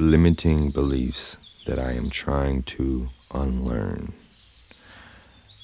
[0.00, 1.36] limiting beliefs
[1.66, 4.14] that I am trying to unlearn.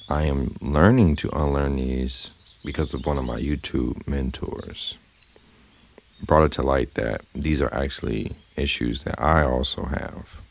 [0.07, 2.29] I am learning to unlearn these
[2.63, 4.95] because of one of my YouTube mentors.
[6.23, 10.41] Brought it to light that these are actually issues that I also have.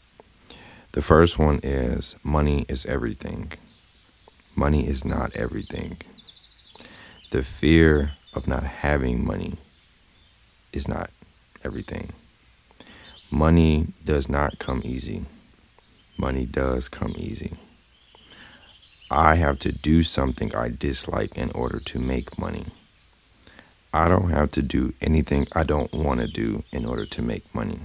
[0.92, 3.52] The first one is money is everything.
[4.56, 5.98] Money is not everything.
[7.30, 9.58] The fear of not having money
[10.72, 11.10] is not
[11.64, 12.12] everything.
[13.30, 15.24] Money does not come easy.
[16.16, 17.54] Money does come easy.
[19.10, 22.66] I have to do something I dislike in order to make money.
[23.92, 27.52] I don't have to do anything I don't want to do in order to make
[27.54, 27.80] money.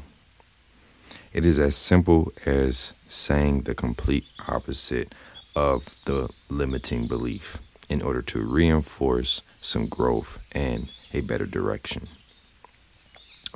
[1.34, 5.16] It is as simple as saying the complete opposite
[5.56, 12.08] of the limiting belief in order to reinforce some growth and a better direction.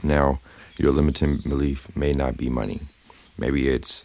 [0.03, 0.39] Now,
[0.77, 2.81] your limiting belief may not be money.
[3.37, 4.03] Maybe it's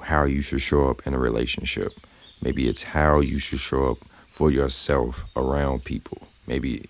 [0.00, 1.92] how you should show up in a relationship.
[2.40, 3.98] Maybe it's how you should show up
[4.30, 6.28] for yourself around people.
[6.46, 6.88] Maybe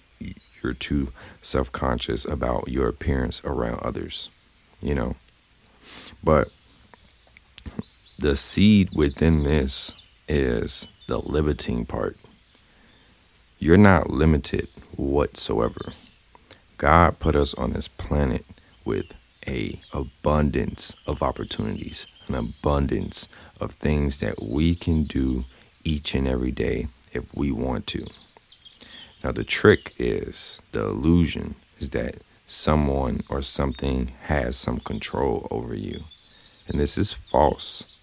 [0.62, 1.09] you're too
[1.41, 4.28] self conscious about your appearance around others,
[4.81, 5.16] you know.
[6.22, 6.48] But
[8.19, 9.92] the seed within this
[10.28, 12.16] is the limiting part.
[13.59, 15.92] You're not limited whatsoever.
[16.79, 18.47] God put us on this planet
[18.84, 19.12] with
[19.48, 23.27] a abundance of opportunities, an abundance
[23.61, 25.45] of things that we can do
[25.83, 28.06] each and every day if we want to.
[29.25, 35.75] Now the trick is the illusion is that someone or something has some control over
[35.75, 36.01] you.
[36.69, 37.97] And this is false.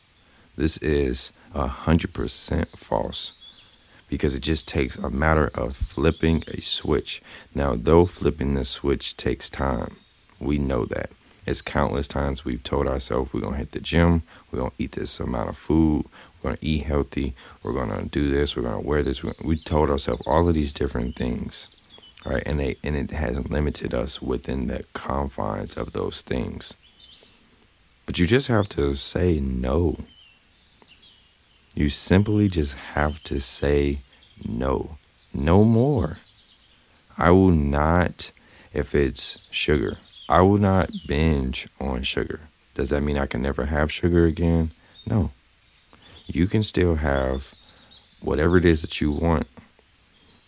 [0.58, 3.34] This is a hundred percent false
[4.10, 7.22] because it just takes a matter of flipping a switch.
[7.54, 9.98] Now, though flipping the switch takes time,
[10.40, 11.12] we know that.
[11.46, 15.20] It's countless times we've told ourselves we're gonna hit the gym, we're gonna eat this
[15.20, 16.06] amount of food,
[16.42, 19.24] we're gonna eat healthy, we're gonna do this, we're gonna wear this.
[19.24, 21.76] We told ourselves all of these different things
[22.26, 22.44] right?
[22.46, 26.76] And they and it has limited us within the confines of those things.
[28.06, 29.98] But you just have to say no.
[31.76, 34.00] You simply just have to say
[34.44, 34.96] no.
[35.34, 36.20] No more.
[37.18, 38.32] I will not
[38.74, 39.98] if it's sugar.
[40.30, 42.48] I will not binge on sugar.
[42.76, 44.72] Does that mean I can never have sugar again?
[45.06, 45.32] No.
[46.28, 47.54] You can still have
[48.22, 49.48] whatever it is that you want,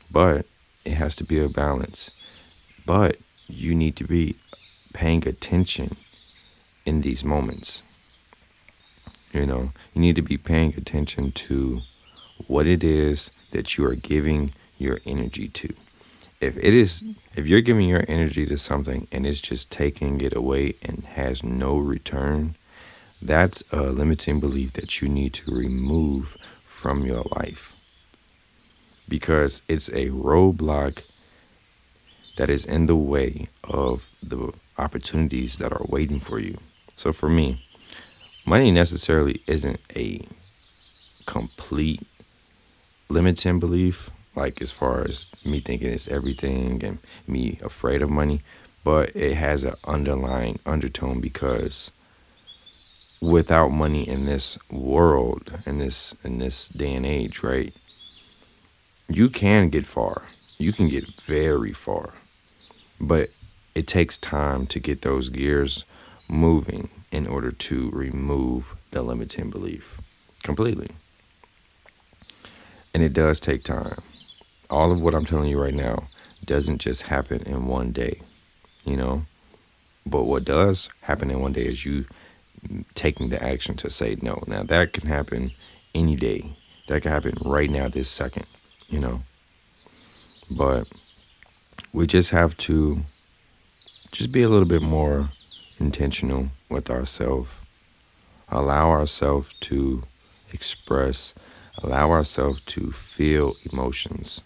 [0.10, 0.46] but
[0.86, 2.10] it has to be a balance.
[2.86, 3.18] But
[3.48, 4.36] you need to be
[4.94, 5.98] paying attention
[6.86, 7.82] in these moments.
[9.38, 11.82] You know, you need to be paying attention to
[12.48, 15.76] what it is that you are giving your energy to.
[16.42, 17.04] If it is,
[17.36, 21.44] if you're giving your energy to something and it's just taking it away and has
[21.44, 22.56] no return,
[23.22, 27.76] that's a limiting belief that you need to remove from your life
[29.08, 31.04] because it's a roadblock
[32.38, 36.58] that is in the way of the opportunities that are waiting for you.
[36.96, 37.67] So for me,
[38.48, 40.26] money necessarily isn't a
[41.26, 42.02] complete
[43.10, 48.42] limiting belief, like as far as me thinking it's everything and me afraid of money,
[48.84, 51.92] but it has an underlying undertone because
[53.22, 57.74] without money in this world, in this in this day and age, right?
[59.10, 60.24] you can get far.
[60.58, 62.14] You can get very far.
[63.00, 63.30] But
[63.76, 65.86] it takes time to get those gears
[66.30, 69.98] moving in order to remove the limiting belief
[70.44, 70.90] completely.
[72.94, 74.00] And it does take time.
[74.70, 76.00] All of what I'm telling you right now
[76.46, 78.22] doesn't just happen in one day,
[78.86, 79.24] you know?
[80.06, 82.06] But what does happen in one day is you
[82.96, 84.44] taking the action to say no.
[84.48, 85.52] Now, that can happen
[85.94, 86.58] any day.
[86.88, 88.46] That can happen right now, this second
[88.88, 89.22] you know.
[90.50, 90.88] But
[91.94, 93.04] we just have to
[94.12, 95.30] just be a little bit more
[95.80, 97.50] intentional with ourselves.
[98.50, 100.04] Allow ourselves to
[100.54, 101.34] express,
[101.84, 104.42] allow ourselves to feel emotions.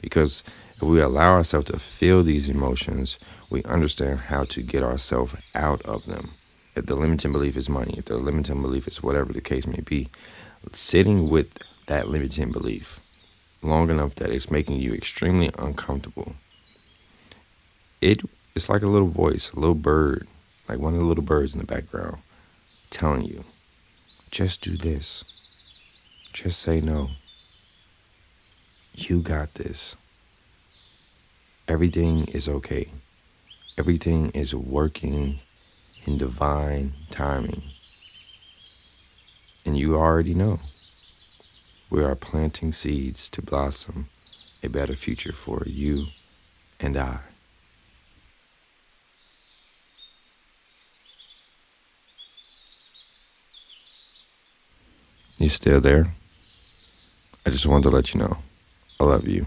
[0.00, 0.42] Because
[0.76, 3.18] if we allow ourselves to feel these emotions,
[3.50, 6.30] we understand how to get ourselves out of them.
[6.74, 9.80] If the limiting belief is money, if the limiting belief is whatever the case may
[9.80, 10.08] be,
[10.72, 12.98] sitting with that limiting belief
[13.62, 16.34] long enough that it's making you extremely uncomfortable,
[18.00, 18.22] it
[18.54, 20.26] it's like a little voice, a little bird,
[20.68, 22.18] like one of the little birds in the background,
[22.90, 23.44] telling you,
[24.30, 25.24] just do this.
[26.32, 27.10] Just say no.
[28.94, 29.96] You got this.
[31.68, 32.90] Everything is okay.
[33.78, 35.40] Everything is working
[36.06, 37.62] in divine timing.
[39.64, 40.60] And you already know
[41.90, 44.08] we are planting seeds to blossom
[44.62, 46.06] a better future for you
[46.80, 47.31] and I.
[55.42, 56.14] You still there?
[57.44, 58.36] I just wanted to let you know
[59.00, 59.44] I love you.